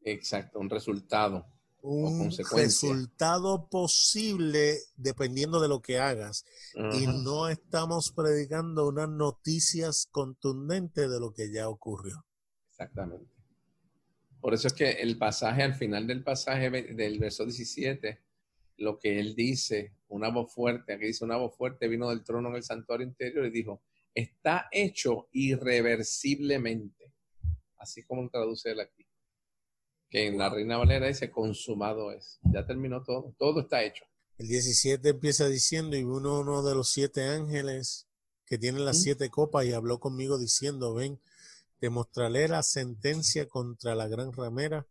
[0.01, 1.47] Exacto, un resultado.
[1.85, 6.45] Un resultado posible dependiendo de lo que hagas.
[6.75, 12.25] Y no estamos predicando unas noticias contundentes de lo que ya ocurrió.
[12.71, 13.27] Exactamente.
[14.40, 18.21] Por eso es que el pasaje, al final del pasaje del verso 17,
[18.79, 22.49] lo que él dice, una voz fuerte, aquí dice una voz fuerte, vino del trono
[22.49, 23.83] en el santuario interior y dijo,
[24.14, 27.12] está hecho irreversiblemente.
[27.79, 29.05] Así como traduce él aquí
[30.12, 32.38] que en la Reina Valera dice consumado es.
[32.42, 34.05] Ya terminó todo, todo está hecho.
[34.37, 38.07] El 17 empieza diciendo, y uno, uno de los siete ángeles
[38.44, 41.18] que tiene las siete copas y habló conmigo diciendo, ven,
[41.79, 44.87] te mostraré la sentencia contra la gran ramera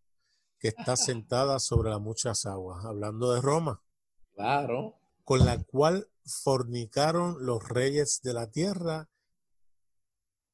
[0.58, 3.84] que está sentada sobre las muchas aguas, hablando de Roma.
[4.34, 4.98] Claro.
[5.24, 9.08] Con la cual fornicaron los reyes de la tierra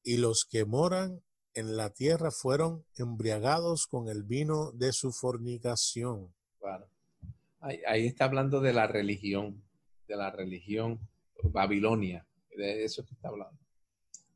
[0.02, 1.22] y los que moran
[1.58, 6.32] en la tierra fueron embriagados con el vino de su fornicación.
[7.60, 9.64] Ahí, está hablando de la religión,
[10.06, 11.00] de la religión
[11.42, 12.24] Babilonia,
[12.56, 13.58] de eso que está hablando.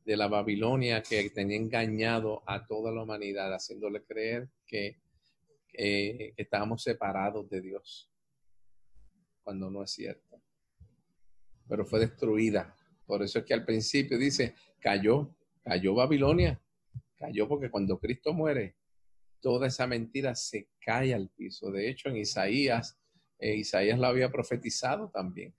[0.03, 4.97] De la Babilonia que tenía engañado a toda la humanidad, haciéndole creer que,
[5.69, 8.11] que estábamos separados de Dios,
[9.41, 10.41] cuando no es cierto.
[11.69, 12.75] Pero fue destruida.
[13.05, 15.33] Por eso es que al principio dice, cayó,
[15.63, 16.59] cayó Babilonia
[17.23, 18.75] cayó porque cuando Cristo muere,
[19.39, 21.71] toda esa mentira se cae al piso.
[21.71, 22.97] De hecho, en Isaías,
[23.39, 25.55] eh, Isaías lo había profetizado también.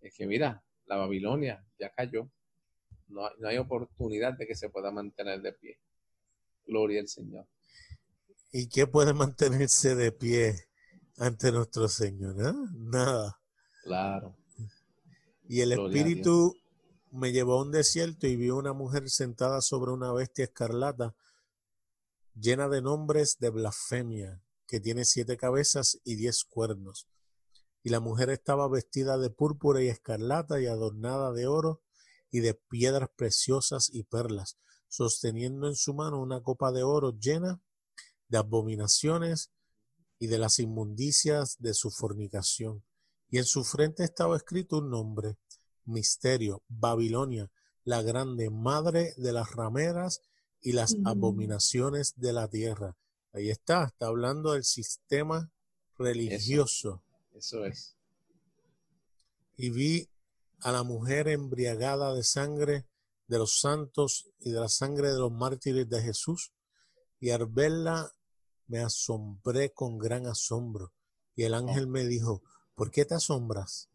[0.00, 2.28] Es que mira, la Babilonia ya cayó.
[3.08, 5.78] No, no hay oportunidad de que se pueda mantener de pie.
[6.66, 7.46] Gloria al Señor.
[8.50, 10.54] ¿Y qué puede mantenerse de pie
[11.16, 12.34] ante nuestro Señor?
[12.40, 12.52] ¿Eh?
[12.72, 13.40] Nada.
[13.84, 14.36] Claro.
[15.48, 16.56] Y el Espíritu
[17.12, 21.14] me llevó a un desierto y vi una mujer sentada sobre una bestia escarlata
[22.34, 27.06] llena de nombres de blasfemia, que tiene siete cabezas y diez cuernos.
[27.82, 31.82] Y la mujer estaba vestida de púrpura y escarlata y adornada de oro
[32.30, 34.56] y de piedras preciosas y perlas,
[34.88, 37.60] sosteniendo en su mano una copa de oro llena
[38.28, 39.52] de abominaciones
[40.18, 42.82] y de las inmundicias de su fornicación.
[43.28, 45.36] Y en su frente estaba escrito un nombre,
[45.84, 47.50] misterio, Babilonia,
[47.84, 50.20] la grande madre de las rameras
[50.60, 51.06] y las mm.
[51.06, 52.96] abominaciones de la tierra.
[53.32, 55.50] Ahí está, está hablando del sistema
[55.98, 57.02] religioso.
[57.34, 57.96] Eso, es.
[59.56, 60.08] Y vi
[60.60, 62.86] a la mujer embriagada de sangre
[63.26, 66.52] de los santos y de la sangre de los mártires de Jesús.
[67.20, 68.12] Y al verla
[68.66, 70.92] me asombré con gran asombro.
[71.34, 72.42] Y el ángel me dijo,
[72.74, 73.88] ¿por qué te asombras?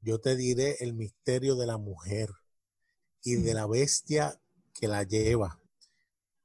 [0.00, 2.30] Yo te diré el misterio de la mujer
[3.22, 4.40] y de la bestia
[4.72, 5.60] que la lleva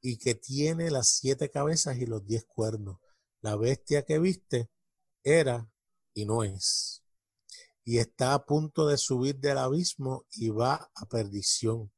[0.02, 3.00] y que tiene las siete cabezas y los diez cuernos.
[3.42, 4.70] La bestia que viste
[5.24, 5.70] era
[6.14, 7.04] y no es.
[7.86, 11.92] Y está a punto de subir del abismo y va a perdición.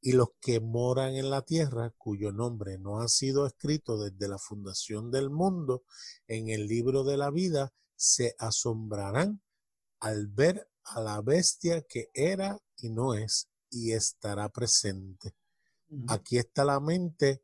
[0.00, 4.38] Y los que moran en la tierra, cuyo nombre no ha sido escrito desde la
[4.38, 5.84] fundación del mundo
[6.26, 9.42] en el libro de la vida, se asombrarán
[10.00, 15.34] al ver a la bestia que era y no es y estará presente.
[16.08, 17.42] Aquí está la mente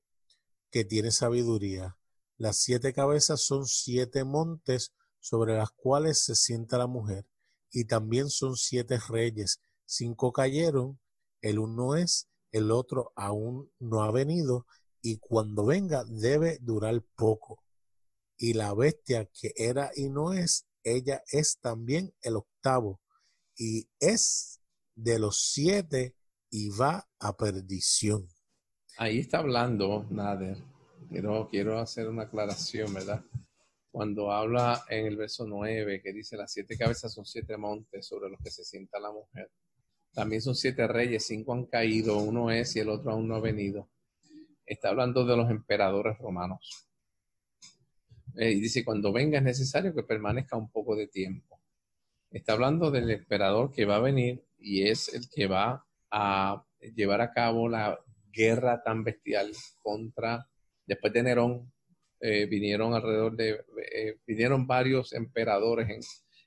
[0.71, 1.97] que tiene sabiduría.
[2.37, 7.27] Las siete cabezas son siete montes sobre las cuales se sienta la mujer,
[7.71, 9.61] y también son siete reyes.
[9.85, 10.99] Cinco cayeron,
[11.43, 14.67] el uno es, el otro aún no ha venido,
[15.03, 17.63] y cuando venga debe durar poco.
[18.37, 23.00] Y la bestia que era y no es, ella es también el octavo,
[23.61, 24.59] y es
[24.95, 26.17] de los siete
[26.49, 28.27] y va a perdición.
[28.97, 30.57] Ahí está hablando Nader.
[31.11, 33.23] Quiero, quiero hacer una aclaración, ¿verdad?
[33.91, 38.31] Cuando habla en el verso 9, que dice, las siete cabezas son siete montes sobre
[38.31, 39.51] los que se sienta la mujer.
[40.15, 43.41] También son siete reyes, cinco han caído, uno es y el otro aún no ha
[43.41, 43.91] venido.
[44.65, 46.89] Está hablando de los emperadores romanos.
[48.37, 51.50] Eh, y dice, cuando venga es necesario que permanezca un poco de tiempo.
[52.31, 56.65] Está hablando del emperador que va a venir y es el que va a
[56.95, 57.99] llevar a cabo la
[58.33, 59.51] guerra tan bestial
[59.83, 60.49] contra,
[60.87, 61.73] después de Nerón,
[62.21, 66.01] eh, vinieron alrededor de, eh, vinieron varios emperadores en,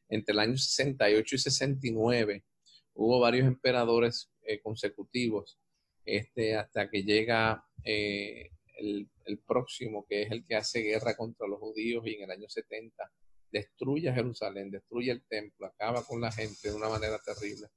[0.08, 2.46] entre el año 68 y 69.
[2.94, 5.60] Hubo varios emperadores eh, consecutivos
[6.06, 9.10] este, hasta que llega el,
[9.46, 13.12] próximo, que es el que hace guerra contra los judíos y en el año 70
[13.54, 17.68] destruye Jerusalén, destruye el templo, acaba con la gente de una manera terrible.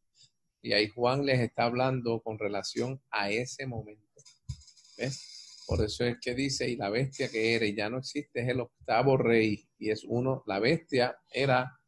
[0.62, 4.02] Y ahí Juan les está hablando con relación a ese momento.
[4.96, 5.64] ¿Ves?
[5.66, 8.48] Por eso es que dice, y la bestia que era y ya no existe es
[8.48, 9.68] el octavo rey.
[9.78, 11.78] Y es uno, la bestia era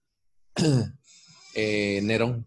[1.54, 2.46] eh, Nerón.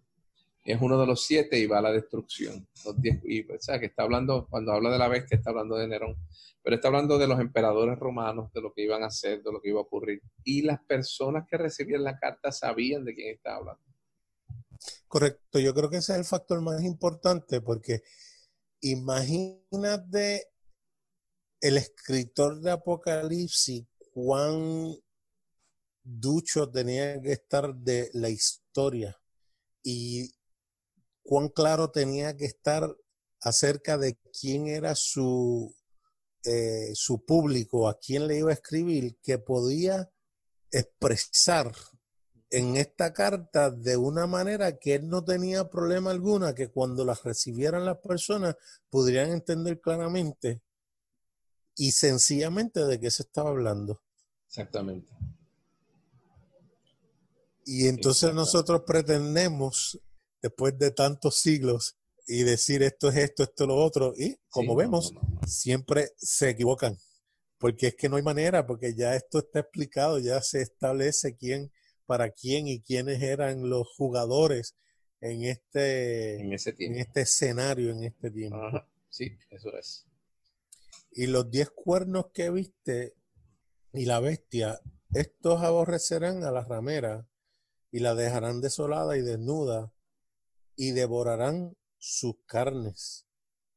[0.64, 2.68] Es uno de los siete y va a la destrucción.
[2.86, 5.88] Los diez, y, o que está hablando, cuando habla de la bestia, está hablando de
[5.88, 6.16] Nerón.
[6.64, 9.62] Pero está hablando de los emperadores romanos, de lo que iban a hacer, de lo
[9.62, 10.22] que iba a ocurrir.
[10.44, 13.84] Y las personas que recibían la carta sabían de quién está hablando.
[15.08, 18.02] Correcto, yo creo que ese es el factor más importante porque
[18.80, 20.48] imagínate
[21.60, 24.96] el escritor de Apocalipsis cuán
[26.04, 29.20] ducho tenía que estar de la historia
[29.84, 30.34] y
[31.24, 32.96] cuán claro tenía que estar
[33.40, 35.76] acerca de quién era su,
[36.44, 40.12] eh, su público, a quién le iba a escribir, que podía
[40.72, 41.74] expresar
[42.50, 47.24] en esta carta de una manera que él no tenía problema alguna, que cuando las
[47.24, 48.56] recibieran las personas
[48.90, 50.62] pudieran entender claramente
[51.76, 54.02] y sencillamente de qué se estaba hablando.
[54.48, 55.08] Exactamente.
[57.66, 60.00] Y entonces nosotros pretendemos,
[60.42, 64.76] después de tantos siglos, y decir esto es esto, esto es lo otro, y como
[64.76, 65.14] vemos,
[65.46, 66.98] siempre se equivocan,
[67.58, 71.72] porque es que no hay manera, porque ya esto está explicado, ya se establece quién
[72.06, 74.76] para quién y quiénes eran los jugadores
[75.22, 78.58] en este, en, este escenario, en este tiempo.
[79.10, 80.08] Sí, eso es.
[81.12, 83.14] Y los diez cuernos que viste
[83.94, 84.80] y la bestia,
[85.14, 87.28] estos aborrecerán a la ramera
[87.92, 89.94] y la dejarán desolada y desnuda
[90.76, 93.28] y devorarán sus carnes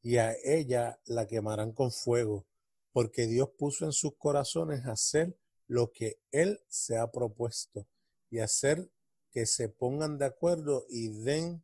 [0.00, 2.46] y a ella la quemarán con fuego,
[2.90, 7.86] porque Dios puso en sus corazones hacer lo que Él se ha propuesto
[8.30, 8.90] y hacer
[9.30, 11.62] que se pongan de acuerdo y den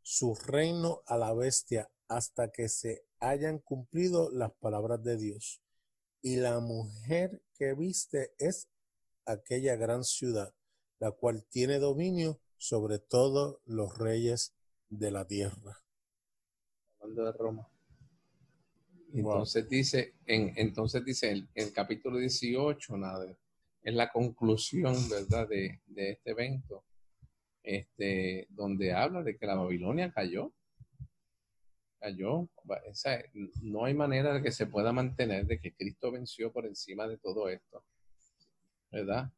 [0.00, 5.60] su reino a la bestia hasta que se hayan cumplido las palabras de Dios.
[6.22, 8.68] Y la mujer que viste es
[9.26, 10.54] aquella gran ciudad,
[11.00, 14.55] la cual tiene dominio sobre todos los reyes
[14.88, 15.82] de la tierra.
[17.00, 17.68] Hablando de Roma.
[19.12, 23.36] Entonces dice, en, entonces dice en el capítulo 18, nada,
[23.82, 26.84] es la conclusión, ¿verdad?, de, este evento,
[27.62, 30.52] este, donde habla de que la Babilonia cayó.
[32.00, 32.48] cayó.
[33.62, 37.18] no hay manera de que se pueda mantener de que Cristo venció por encima de
[37.18, 37.84] todo esto.
[38.90, 39.30] ¿Verdad?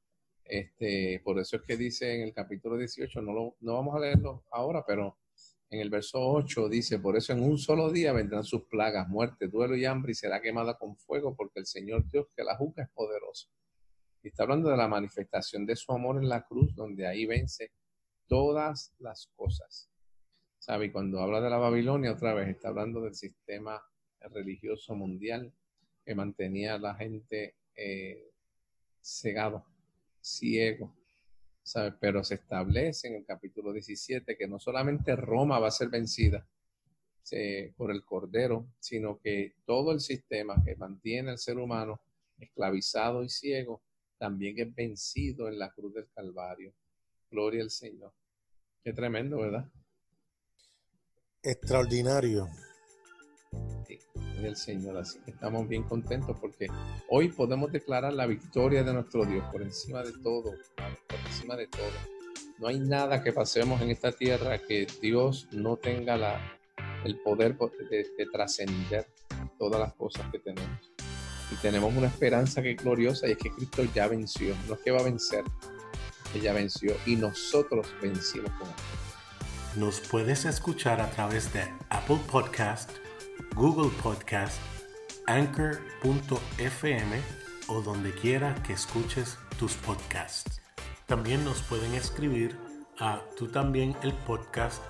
[0.44, 4.00] Este, por eso es que dice en el capítulo 18, no, lo, no vamos a
[4.00, 5.17] leerlo ahora, pero
[5.70, 9.48] en el verso 8 dice, por eso en un solo día vendrán sus plagas, muerte,
[9.48, 12.84] duelo y hambre y será quemada con fuego porque el Señor Dios que la juzga
[12.84, 13.50] es poderoso.
[14.22, 17.72] Y está hablando de la manifestación de su amor en la cruz, donde ahí vence
[18.26, 19.90] todas las cosas.
[20.58, 20.86] ¿Sabe?
[20.86, 23.80] Y cuando habla de la Babilonia, otra vez está hablando del sistema
[24.20, 25.52] religioso mundial
[26.04, 28.32] que mantenía a la gente eh,
[29.00, 29.64] cegado,
[30.20, 30.97] ciego.
[32.00, 36.46] Pero se establece en el capítulo 17 que no solamente Roma va a ser vencida
[37.30, 42.00] eh, por el Cordero, sino que todo el sistema que mantiene al ser humano
[42.38, 43.82] esclavizado y ciego
[44.16, 46.72] también es vencido en la cruz del Calvario.
[47.30, 48.12] Gloria al Señor.
[48.82, 49.70] Qué tremendo, ¿verdad?
[51.42, 52.48] Extraordinario.
[53.86, 53.98] Sí,
[54.42, 54.96] el Señor.
[54.98, 56.68] Así que estamos bien contentos porque
[57.08, 61.66] hoy podemos declarar la victoria de nuestro Dios por encima de todo, por encima de
[61.66, 62.18] todo.
[62.58, 66.58] No hay nada que pasemos en esta tierra que Dios no tenga la,
[67.04, 69.06] el poder de, de trascender
[69.58, 70.90] todas las cosas que tenemos.
[71.50, 74.54] Y tenemos una esperanza que es gloriosa y es que Cristo ya venció.
[74.66, 75.44] No es que va a vencer,
[76.34, 78.74] ella venció y nosotros vencimos con él.
[79.76, 82.90] Nos puedes escuchar a través de Apple Podcast,
[83.54, 84.58] Google Podcast,
[85.26, 87.20] Anchor.fm
[87.68, 90.60] o donde quiera que escuches tus podcasts.
[91.06, 92.58] También nos pueden escribir
[92.98, 94.82] a tú también el podcast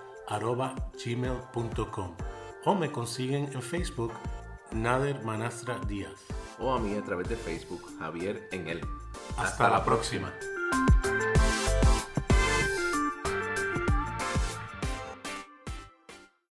[1.05, 2.15] gmail.com
[2.65, 4.13] o me consiguen en Facebook
[4.73, 6.27] Nader Manastra Díaz
[6.59, 8.81] o a mí a través de Facebook, Javier en él.
[9.37, 10.33] Hasta, la próxima.